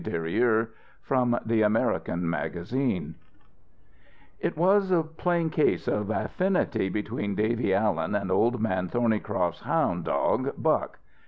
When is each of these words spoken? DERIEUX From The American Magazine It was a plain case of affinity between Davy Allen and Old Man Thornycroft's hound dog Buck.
DERIEUX 0.03 0.71
From 1.03 1.37
The 1.45 1.61
American 1.61 2.27
Magazine 2.27 3.13
It 4.39 4.57
was 4.57 4.89
a 4.89 5.03
plain 5.03 5.51
case 5.51 5.87
of 5.87 6.09
affinity 6.09 6.89
between 6.89 7.35
Davy 7.35 7.71
Allen 7.71 8.15
and 8.15 8.31
Old 8.31 8.59
Man 8.59 8.87
Thornycroft's 8.87 9.61
hound 9.61 10.05
dog 10.05 10.53
Buck. 10.57 10.97